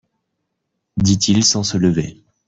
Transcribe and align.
dit-il 0.97 1.43
sans 1.43 1.61
se 1.61 1.77
lever. 1.77 2.23